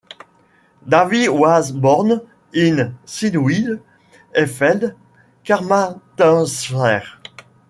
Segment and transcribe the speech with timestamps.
[0.87, 2.21] Davies was born
[2.55, 3.79] in Cynwyl
[4.35, 4.95] Elfed,
[5.45, 7.03] Carmarthenshire.